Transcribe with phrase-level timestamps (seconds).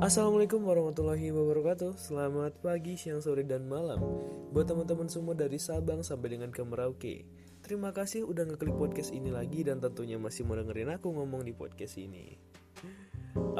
[0.00, 2.00] Assalamualaikum warahmatullahi wabarakatuh.
[2.00, 4.00] Selamat pagi, siang, sore, dan malam.
[4.48, 7.28] Buat teman-teman semua dari Sabang sampai dengan ke Merauke.
[7.60, 11.52] Terima kasih udah ngeklik podcast ini lagi Dan tentunya masih mau dengerin aku ngomong di
[11.52, 12.32] podcast ini.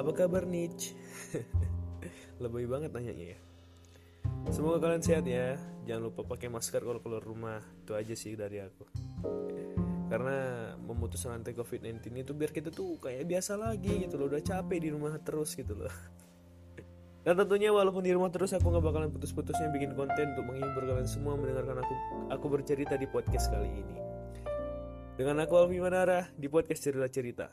[0.01, 0.97] Apa kabar Nich?
[2.43, 3.39] Lebih banget nanyanya ya.
[4.49, 5.61] Semoga kalian sehat ya.
[5.85, 7.61] Jangan lupa pakai masker kalau keluar rumah.
[7.85, 8.89] Itu aja sih dari aku.
[10.09, 14.33] Karena memutus rantai COVID-19 itu biar kita tuh kayak biasa lagi gitu loh.
[14.33, 15.93] Udah capek di rumah terus gitu loh
[17.31, 21.07] dan tentunya walaupun di rumah terus aku gak bakalan putus-putusnya bikin konten untuk menghibur kalian
[21.07, 21.95] semua mendengarkan aku
[22.27, 23.97] aku bercerita di podcast kali ini.
[25.15, 27.47] Dengan aku Alfi Manara di podcast cerita-cerita.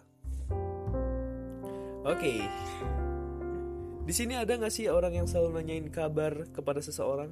[2.09, 2.09] Oke.
[2.09, 2.41] Okay.
[4.02, 7.30] Di sini ada gak sih orang yang selalu nanyain kabar kepada seseorang?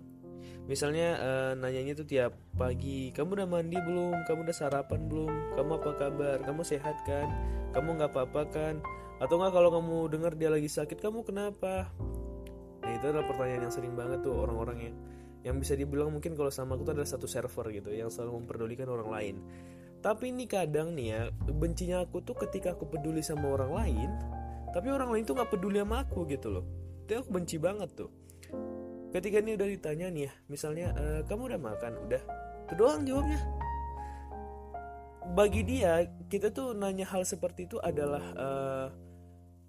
[0.70, 4.22] Misalnya uh, nanyanya tuh tiap pagi, kamu udah mandi belum?
[4.22, 5.58] Kamu udah sarapan belum?
[5.58, 6.38] Kamu apa kabar?
[6.46, 7.26] Kamu sehat kan?
[7.74, 8.86] Kamu nggak apa-apa kan?
[9.18, 11.90] Atau nggak kalau kamu dengar dia lagi sakit, kamu kenapa?
[12.96, 14.96] Itu adalah pertanyaan yang sering banget tuh orang-orang yang
[15.46, 18.90] yang bisa dibilang mungkin kalau sama aku tuh adalah satu server gitu yang selalu memperdulikan
[18.90, 19.36] orang lain.
[20.02, 21.22] Tapi ini kadang nih ya
[21.54, 24.10] bencinya aku tuh ketika aku peduli sama orang lain
[24.74, 26.66] tapi orang lain tuh nggak peduli sama aku gitu loh.
[27.06, 28.10] Itu aku benci banget tuh.
[29.14, 31.94] Ketika ini udah ditanya nih ya misalnya e, kamu udah makan?
[32.10, 32.22] Udah.
[32.66, 33.40] Itu doang jawabnya.
[35.32, 38.88] Bagi dia kita tuh nanya hal seperti itu adalah uh,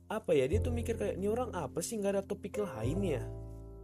[0.07, 1.99] apa ya dia tuh mikir kayak ini orang apa sih?
[1.99, 3.23] Nggak ada topik lain ya?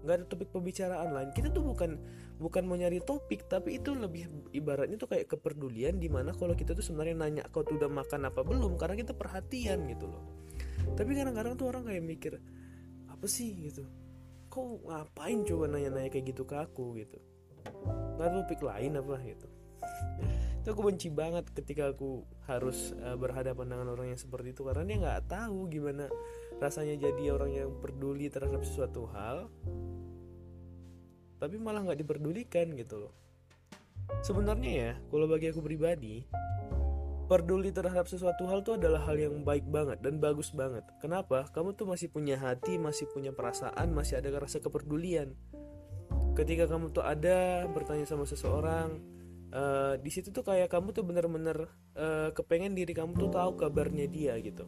[0.02, 1.30] Nggak ada topik pembicaraan lain.
[1.34, 1.98] Kita tuh bukan
[2.38, 6.74] bukan mau nyari topik tapi itu lebih ibaratnya tuh kayak kepedulian di mana kalau kita
[6.74, 8.78] tuh sebenarnya nanya kau tuh udah makan apa belum?
[8.78, 10.22] Karena kita perhatian gitu loh.
[10.94, 12.32] Tapi kadang-kadang tuh orang kayak mikir
[13.10, 13.50] apa sih?
[13.70, 13.82] Gitu.
[14.46, 17.02] Kau ngapain coba nanya-nanya kayak gitu ke aku?
[17.02, 17.18] Gitu.
[18.18, 19.16] Nggak ada topik lain apa?
[19.22, 19.48] Gitu
[20.62, 24.62] itu aku benci banget ketika aku harus uh, berhadapan dengan orang yang seperti itu.
[24.62, 26.06] Karena dia nggak tahu gimana
[26.62, 29.50] rasanya jadi orang yang peduli terhadap sesuatu hal
[31.42, 33.12] tapi malah nggak diperdulikan gitu loh.
[34.22, 36.22] Sebenarnya ya kalau bagi aku pribadi
[37.26, 40.86] peduli terhadap sesuatu hal itu adalah hal yang baik banget dan bagus banget.
[41.02, 41.50] Kenapa?
[41.50, 45.34] Kamu tuh masih punya hati masih punya perasaan masih ada rasa kepedulian.
[46.38, 49.02] Ketika kamu tuh ada bertanya sama seseorang
[49.52, 54.08] uh, di situ tuh kayak kamu tuh bener-bener uh, kepengen diri kamu tuh tahu kabarnya
[54.08, 54.66] dia gitu.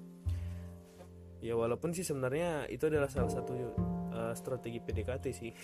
[1.45, 3.53] Ya walaupun sih sebenarnya itu adalah salah satu
[4.13, 5.53] uh, strategi PDKT sih.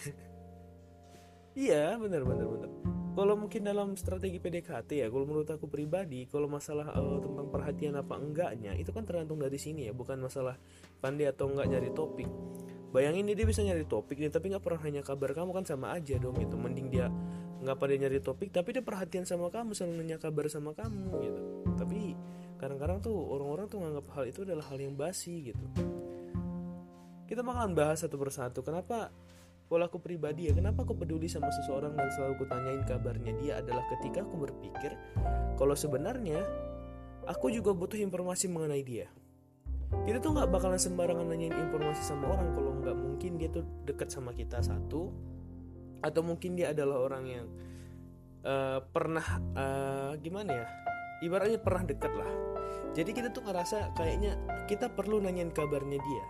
[1.51, 2.71] Iya bener bener bener.
[3.11, 7.99] Kalau mungkin dalam strategi PDKT ya kalau menurut aku pribadi kalau masalah uh, tentang perhatian
[7.99, 10.55] apa enggaknya itu kan tergantung dari sini ya bukan masalah
[11.03, 12.31] pandai atau enggak nyari topik.
[12.95, 16.23] Bayangin dia bisa nyari topik nih tapi nggak pernah nanya kabar kamu kan sama aja
[16.23, 17.11] dong gitu mending dia
[17.61, 21.43] nggak pada nyari topik tapi dia perhatian sama kamu selalu nanya kabar sama kamu gitu.
[21.77, 22.01] Tapi
[22.57, 25.65] kadang-kadang tuh orang-orang tuh nganggap hal itu adalah hal yang basi gitu.
[27.29, 29.13] Kita bakalan bahas satu persatu kenapa
[29.71, 33.53] pola aku pribadi ya kenapa aku peduli sama seseorang dan selalu aku tanyain kabarnya dia
[33.63, 34.99] adalah ketika aku berpikir
[35.55, 36.43] kalau sebenarnya
[37.31, 39.07] aku juga butuh informasi mengenai dia.
[39.91, 44.11] Kita tuh nggak bakalan sembarangan nanyain informasi sama orang kalau nggak mungkin dia tuh deket
[44.11, 45.11] sama kita satu
[46.01, 47.47] atau mungkin dia adalah orang yang
[48.45, 50.67] uh, pernah uh, gimana ya?
[51.21, 52.33] Ibaratnya pernah deket lah.
[52.97, 54.35] Jadi kita tuh ngerasa kayaknya
[54.67, 56.25] kita perlu nanyain kabarnya dia.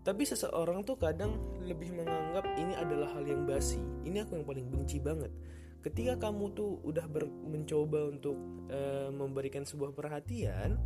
[0.00, 3.78] Tapi seseorang tuh kadang lebih menganggap ini adalah hal yang basi.
[4.02, 5.30] Ini aku yang paling benci banget.
[5.80, 8.36] Ketika kamu tuh udah ber, mencoba untuk
[8.68, 10.76] uh, memberikan sebuah perhatian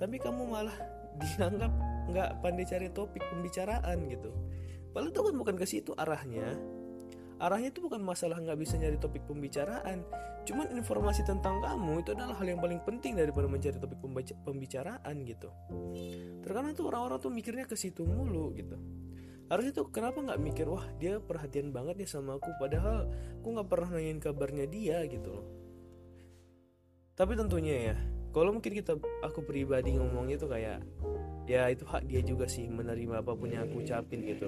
[0.00, 0.76] tapi kamu malah
[1.20, 1.72] dianggap
[2.08, 4.32] nggak pandai cari topik pembicaraan gitu.
[4.90, 6.56] Padahal itu kan bukan ke situ arahnya
[7.40, 10.04] arahnya itu bukan masalah nggak bisa nyari topik pembicaraan.
[10.44, 13.98] Cuman informasi tentang kamu itu adalah hal yang paling penting daripada mencari topik
[14.44, 15.48] pembicaraan gitu.
[16.44, 18.76] Terkadang tuh orang-orang tuh mikirnya ke situ mulu gitu.
[19.50, 23.10] Harusnya tuh kenapa nggak mikir wah dia perhatian banget ya sama aku padahal
[23.42, 25.46] aku nggak pernah nanyain kabarnya dia gitu loh.
[27.16, 27.96] Tapi tentunya ya
[28.30, 28.94] kalau mungkin kita
[29.26, 30.80] aku pribadi ngomongnya tuh kayak
[31.50, 34.46] ya itu hak dia juga sih menerima apa pun yang aku ucapin gitu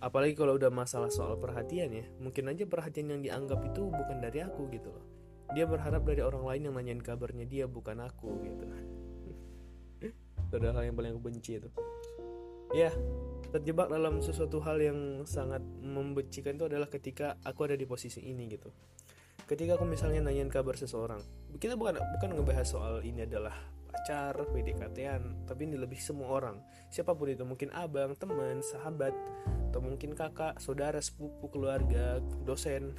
[0.00, 4.40] apalagi kalau udah masalah soal perhatian ya mungkin aja perhatian yang dianggap itu bukan dari
[4.40, 5.04] aku gitu loh.
[5.52, 8.64] Dia berharap dari orang lain yang nanyain kabarnya dia bukan aku gitu.
[10.50, 11.70] Itu adalah hal yang paling aku benci itu.
[12.74, 12.90] Ya
[13.50, 18.46] terjebak dalam sesuatu hal yang sangat membencikan itu adalah ketika aku ada di posisi ini
[18.46, 18.70] gitu.
[19.46, 21.18] Ketika aku misalnya nanyain kabar seseorang
[21.58, 23.54] kita bukan bukan ngebahas soal ini adalah
[23.90, 26.56] pacar, PDKT-an, tapi ini lebih semua orang.
[26.88, 29.12] Siapa pun itu, mungkin abang, teman, sahabat,
[29.70, 32.92] atau mungkin kakak, saudara, sepupu, keluarga, dosen.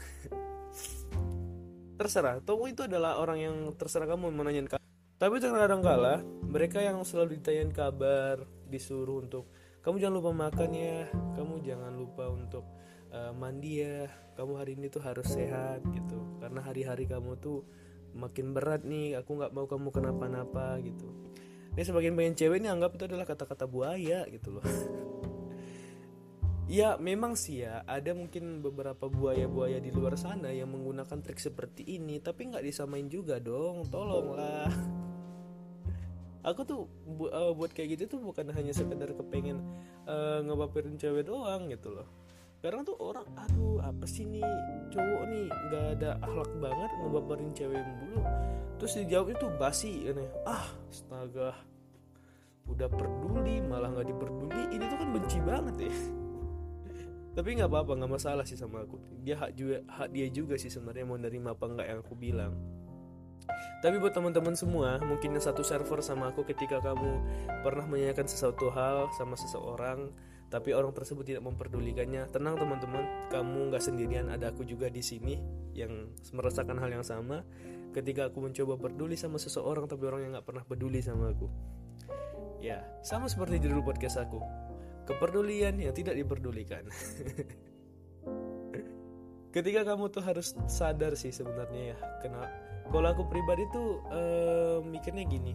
[2.02, 4.90] terserah, atau itu adalah orang yang terserah kamu menanyakan kabar.
[5.22, 9.54] Tapi terkadang kala mereka yang selalu ditanyain kabar, disuruh untuk
[9.86, 11.06] kamu jangan lupa makan ya.
[11.38, 12.66] Kamu jangan lupa untuk
[13.14, 14.10] uh, mandi ya.
[14.34, 16.18] Kamu hari ini tuh harus sehat gitu.
[16.42, 17.70] Karena hari-hari kamu tuh
[18.18, 19.22] makin berat nih.
[19.22, 21.06] Aku nggak mau kamu kenapa-napa gitu.
[21.72, 24.66] Ini sebagian pengen cewek ini anggap itu adalah kata-kata buaya gitu loh
[26.72, 27.84] ya memang sih ya.
[27.84, 33.12] Ada mungkin beberapa buaya-buaya di luar sana yang menggunakan trik seperti ini tapi nggak disamain
[33.12, 33.84] juga dong.
[33.92, 34.72] Tolonglah.
[36.50, 39.62] Aku tuh bu uh, buat kayak gitu tuh bukan hanya sekedar kepengen
[40.08, 42.08] uh, ngebaperin cewek doang gitu loh.
[42.64, 44.42] Karena tuh orang aduh apa sih nih?
[44.96, 48.24] Cowok nih nggak ada akhlak banget ngebaperin cewek dulu
[48.82, 51.54] terus dijawabnya tuh basi ini ah astaga.
[52.66, 56.21] Udah peduli malah nggak diperduli ini tuh kan benci banget ya
[57.32, 59.00] tapi nggak apa-apa nggak masalah sih sama aku.
[59.24, 62.54] Dia hak juga hak dia juga sih sebenarnya mau nerima apa enggak yang aku bilang.
[63.82, 67.24] Tapi buat teman-teman semua mungkin yang satu server sama aku ketika kamu
[67.64, 70.12] pernah menanyakan sesuatu hal sama seseorang
[70.52, 75.40] tapi orang tersebut tidak memperdulikannya tenang teman-teman kamu nggak sendirian ada aku juga di sini
[75.72, 77.48] yang merasakan hal yang sama.
[77.96, 81.48] Ketika aku mencoba peduli sama seseorang tapi orang yang nggak pernah peduli sama aku.
[82.60, 84.71] Ya sama seperti judul podcast aku
[85.06, 86.86] kepedulian yang tidak diperdulikan.
[89.56, 92.48] Ketika kamu tuh harus sadar sih sebenarnya ya kena
[92.88, 95.54] kalau aku pribadi tuh uh, mikirnya gini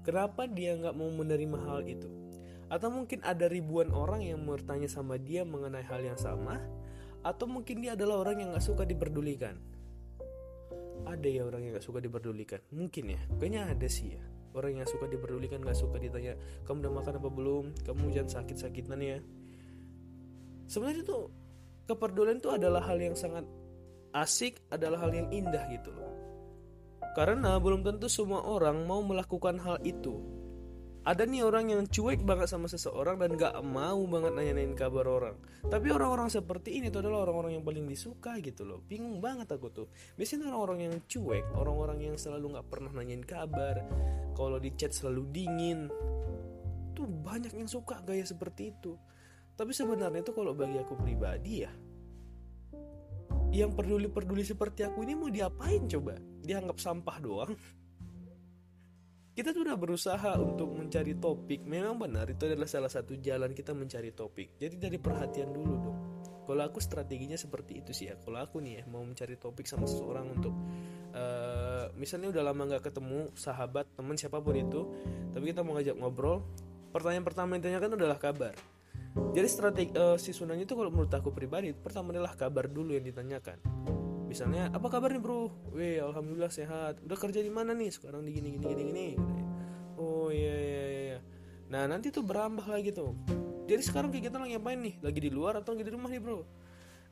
[0.00, 2.08] kenapa dia nggak mau menerima hal itu?
[2.72, 6.60] Atau mungkin ada ribuan orang yang bertanya sama dia mengenai hal yang sama
[7.24, 9.56] atau mungkin dia adalah orang yang nggak suka diperdulikan?
[11.04, 12.64] Ada ya orang yang nggak suka diperdulikan?
[12.72, 14.24] Mungkin ya kayaknya ada sih ya
[14.54, 17.64] orang yang suka diperdulikan nggak suka ditanya kamu udah makan apa belum?
[17.82, 19.18] Kamu jangan sakit sakitan ya.
[20.70, 21.28] Sebenarnya tuh
[21.84, 23.44] kepedulian itu adalah hal yang sangat
[24.14, 26.10] asik adalah hal yang indah gitu loh.
[27.14, 30.33] Karena belum tentu semua orang mau melakukan hal itu
[31.04, 35.36] ada nih orang yang cuek banget sama seseorang dan gak mau banget nanya-nanyain kabar orang.
[35.68, 38.80] Tapi orang-orang seperti ini tuh adalah orang-orang yang paling disuka gitu loh.
[38.80, 39.86] Bingung banget aku tuh.
[40.16, 43.84] Biasanya orang-orang yang cuek orang-orang yang selalu gak pernah nanyain kabar
[44.32, 45.92] kalau di chat selalu dingin
[46.96, 48.96] tuh banyak yang suka gaya seperti itu.
[49.60, 51.72] Tapi sebenarnya itu kalau bagi aku pribadi ya
[53.54, 56.16] yang peduli-peduli seperti aku ini mau diapain coba?
[56.42, 57.52] Dianggap sampah doang
[59.34, 61.66] kita tuh udah berusaha untuk mencari topik.
[61.66, 64.54] Memang benar itu adalah salah satu jalan kita mencari topik.
[64.62, 65.98] Jadi dari perhatian dulu dong.
[66.46, 68.14] Kalau aku strateginya seperti itu sih ya.
[68.22, 70.54] Kalau aku nih ya mau mencari topik sama seseorang untuk
[71.18, 74.80] uh, misalnya udah lama nggak ketemu sahabat teman siapa pun itu
[75.34, 76.46] tapi kita mau ngajak ngobrol
[76.94, 78.54] pertanyaan pertama yang ditanyakan adalah kabar.
[79.34, 83.02] Jadi strategi uh, si Sunan itu kalau menurut aku pribadi pertama adalah kabar dulu yang
[83.02, 83.58] ditanyakan
[84.34, 85.46] misalnya apa kabar nih bro?
[85.70, 86.98] Weh alhamdulillah sehat.
[87.06, 87.94] Udah kerja di mana nih?
[87.94, 89.08] Sekarang di gini gini gini gini
[89.94, 91.18] oh iya iya iya
[91.70, 93.16] nah nanti tuh berambah lagi tuh.
[93.64, 94.94] Jadi sekarang kita lagi ngapain nih?
[95.00, 96.44] Lagi di luar atau lagi di rumah nih bro?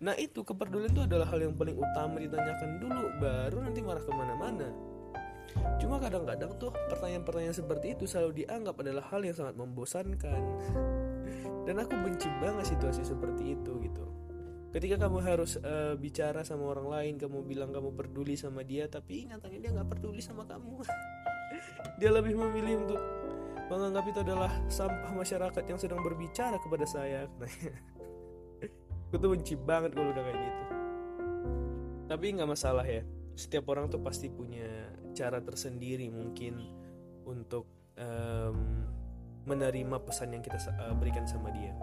[0.03, 4.13] Nah itu kepedulian itu adalah hal yang paling utama ditanyakan dulu baru nanti marah ke
[4.13, 4.69] mana-mana.
[5.81, 10.43] Cuma kadang-kadang tuh pertanyaan-pertanyaan seperti itu selalu dianggap adalah hal yang sangat membosankan.
[11.65, 14.22] Dan aku benci banget situasi seperti itu gitu
[14.73, 19.29] ketika kamu harus uh, bicara sama orang lain kamu bilang kamu peduli sama dia tapi
[19.29, 20.81] nyatanya dia nggak peduli sama kamu.
[22.01, 23.01] Dia lebih memilih untuk
[23.69, 27.29] menganggap itu adalah sampah masyarakat yang sedang berbicara kepada saya.
[29.13, 30.65] Aku tuh benci banget kalau udah kayak gitu.
[32.09, 33.05] Tapi nggak masalah ya.
[33.37, 36.57] Setiap orang tuh pasti punya cara tersendiri mungkin
[37.29, 37.69] untuk
[38.01, 38.57] um,
[39.45, 41.77] menerima pesan yang kita uh, berikan sama dia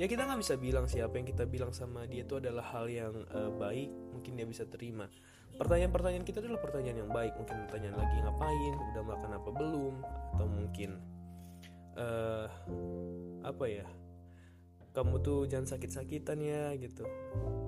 [0.00, 3.12] ya kita nggak bisa bilang siapa yang kita bilang sama dia itu adalah hal yang
[3.36, 3.92] uh, baik.
[4.16, 5.12] Mungkin dia bisa terima.
[5.60, 7.36] Pertanyaan-pertanyaan kita adalah pertanyaan yang baik.
[7.36, 8.74] Mungkin pertanyaan lagi ngapain?
[8.96, 9.94] Udah makan apa belum?
[10.32, 10.90] Atau mungkin
[12.00, 12.48] uh,
[13.44, 13.84] apa ya?
[14.96, 17.04] Kamu tuh jangan sakit-sakitan ya gitu.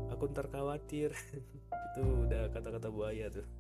[0.09, 1.13] Aku ntar khawatir.
[1.93, 3.45] Itu udah kata-kata buaya tuh.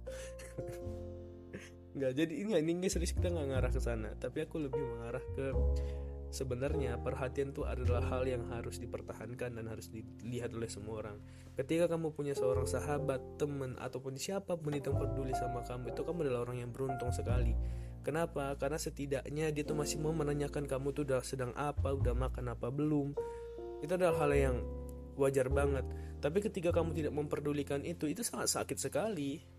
[1.93, 4.17] Nggak jadi ini ini serius kita nggak ngarah ke sana.
[4.17, 5.52] Tapi aku lebih mengarah ke
[6.33, 11.21] sebenarnya perhatian itu adalah hal yang harus dipertahankan dan harus dilihat oleh semua orang.
[11.53, 16.01] Ketika kamu punya seorang sahabat, teman ataupun siapa pun itu yang peduli sama kamu, itu
[16.01, 17.53] kamu adalah orang yang beruntung sekali.
[18.03, 18.57] Kenapa?
[18.57, 22.73] Karena setidaknya dia tuh masih mau menanyakan kamu tuh udah sedang apa, udah makan apa
[22.73, 23.12] belum.
[23.85, 24.57] Itu adalah hal yang
[25.21, 25.85] wajar banget.
[26.19, 29.52] Tapi ketika kamu tidak memperdulikan itu, itu sangat sakit sekali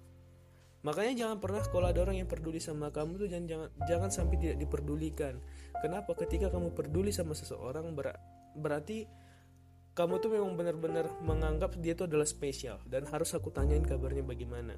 [0.83, 4.35] Makanya jangan pernah kalau ada orang yang peduli sama kamu tuh jangan jangan jangan sampai
[4.39, 5.39] tidak diperdulikan.
[5.79, 6.11] Kenapa?
[6.15, 8.11] Ketika kamu peduli sama seseorang ber,
[8.59, 9.07] berarti
[9.93, 14.75] kamu tuh memang benar-benar menganggap dia itu adalah spesial dan harus aku tanyain kabarnya bagaimana.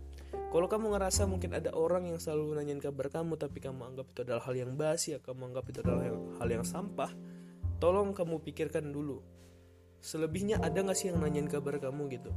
[0.53, 4.19] Kalau kamu ngerasa mungkin ada orang yang selalu nanyain kabar kamu tapi kamu anggap itu
[4.27, 6.03] adalah hal yang basi ya kamu anggap itu adalah
[6.37, 7.09] hal yang sampah,
[7.79, 9.23] tolong kamu pikirkan dulu
[10.05, 12.29] selebihnya ada nggak sih yang nanyain kabar kamu gitu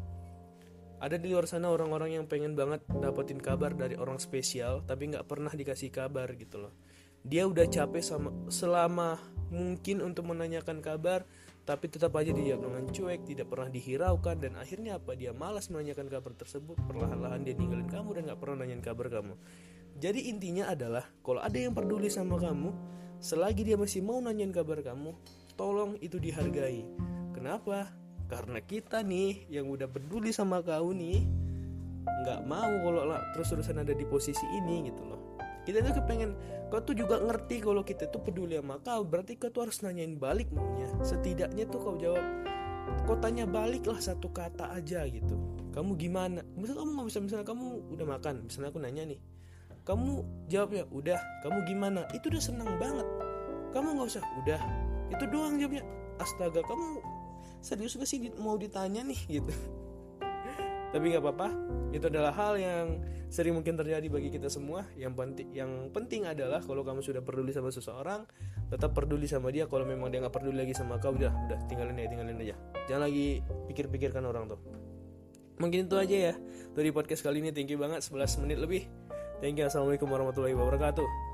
[0.99, 5.27] ada di luar sana orang-orang yang pengen banget dapetin kabar dari orang spesial tapi nggak
[5.31, 6.75] pernah dikasih kabar gitu loh.
[7.23, 9.19] Dia udah capek sama selama
[9.51, 11.23] mungkin untuk menanyakan kabar
[11.69, 15.13] tapi tetap aja dijawab dengan cuek tidak pernah dihiraukan dan akhirnya apa?
[15.13, 16.81] Dia malas menanyakan kabar tersebut.
[16.89, 19.37] Perlahan-lahan dia ninggalin kamu dan nggak pernah nanyain kabar kamu.
[19.99, 22.73] Jadi intinya adalah kalau ada yang peduli sama kamu
[23.21, 25.13] selagi dia masih mau nanyain kabar kamu
[25.61, 26.89] tolong itu dihargai.
[27.37, 27.93] Kenapa
[28.29, 31.25] karena kita nih yang udah peduli sama kau nih
[32.05, 35.41] nggak mau kalau lah terus-terusan ada di posisi ini gitu loh.
[35.65, 36.33] Kita tuh kepengen
[36.73, 40.17] kau tuh juga ngerti kalau kita tuh peduli sama kau berarti kau tuh harus nanyain
[40.21, 40.89] balik maunya.
[41.01, 42.25] Setidaknya tuh kau jawab
[43.05, 45.37] kau tanya balik lah satu kata aja gitu.
[45.73, 46.45] Kamu gimana?
[46.57, 47.67] Misalnya kamu nggak bisa misalnya kamu
[47.97, 49.21] udah makan misalnya aku nanya nih
[49.89, 50.21] kamu
[50.53, 52.05] jawab ya udah kamu gimana?
[52.13, 53.09] Itu udah senang banget.
[53.73, 54.61] Kamu nggak usah udah.
[55.09, 55.81] Itu doang jawabnya.
[56.21, 57.01] Astaga kamu
[57.61, 59.21] serius gak sih mau ditanya nih?
[59.41, 59.53] Gitu.
[60.89, 61.49] Tapi nggak apa-apa.
[61.93, 62.87] Itu adalah hal yang
[63.29, 64.89] sering mungkin terjadi bagi kita semua.
[64.97, 68.25] Yang penting yang penting adalah kalau kamu sudah peduli sama seseorang
[68.73, 69.69] tetap peduli sama dia.
[69.69, 72.57] Kalau memang dia nggak peduli lagi sama kau udah udah tinggalin aja tinggalin aja.
[72.89, 74.61] Jangan lagi pikir-pikirkan orang tuh.
[75.61, 76.35] Mungkin itu aja ya
[76.73, 77.53] dari podcast kali ini.
[77.53, 78.89] Thank you banget 11 menit lebih.
[79.45, 79.69] Thank you.
[79.69, 81.28] Assalamualaikum warahmatullahi wabarakatuh